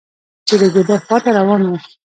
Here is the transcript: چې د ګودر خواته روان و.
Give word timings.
چې 0.47 0.55
د 0.61 0.63
ګودر 0.73 0.99
خواته 1.05 1.29
روان 1.39 1.61
و. 1.65 1.71